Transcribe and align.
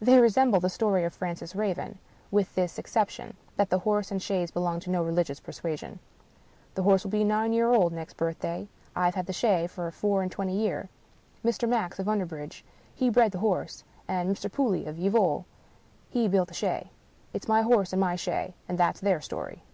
They 0.00 0.20
resemble 0.20 0.60
the 0.60 0.68
story 0.68 1.02
of 1.02 1.12
Francis 1.12 1.56
Raven— 1.56 1.98
^with 2.32 2.54
this 2.54 2.78
ex 2.78 2.94
ception, 2.94 3.32
that 3.56 3.68
the 3.68 3.80
horse 3.80 4.12
and 4.12 4.22
chaise 4.22 4.52
belong 4.52 4.78
to 4.78 4.90
no 4.90 5.02
religious 5.02 5.40
persuasion." 5.40 5.98
The 6.76 6.84
horse 6.84 7.02
will 7.02 7.10
be 7.10 7.24
nine 7.24 7.52
year 7.52 7.72
old 7.72 7.92
next 7.92 8.16
birth 8.16 8.38
day. 8.38 8.68
I've 8.94 9.16
had 9.16 9.26
the 9.26 9.32
shay 9.32 9.66
for 9.66 9.90
four 9.90 10.22
and 10.22 10.30
twenty 10.30 10.56
year. 10.56 10.88
Mr. 11.44 11.68
Max, 11.68 11.98
of 11.98 12.06
Underbridge, 12.06 12.62
he 12.94 13.10
bred 13.10 13.32
the 13.32 13.40
horse; 13.40 13.82
and 14.06 14.28
Mr. 14.30 14.48
Pooley, 14.48 14.86
of 14.86 15.00
Yeovil, 15.00 15.46
he 16.10 16.28
built 16.28 16.46
the 16.46 16.54
shay. 16.54 16.92
It's 17.32 17.48
my 17.48 17.62
horse 17.62 17.92
and 17.92 17.98
my 17.98 18.14
shay. 18.14 18.54
And 18.68 18.78
that's 18.78 19.00
their 19.00 19.20
story 19.20 19.64